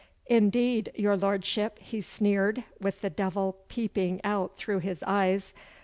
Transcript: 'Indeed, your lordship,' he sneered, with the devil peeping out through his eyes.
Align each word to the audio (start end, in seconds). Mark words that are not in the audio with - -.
'Indeed, 0.25 0.91
your 0.95 1.15
lordship,' 1.15 1.77
he 1.77 2.01
sneered, 2.01 2.63
with 2.79 3.01
the 3.01 3.09
devil 3.11 3.57
peeping 3.67 4.19
out 4.23 4.55
through 4.57 4.79
his 4.79 5.03
eyes. 5.05 5.53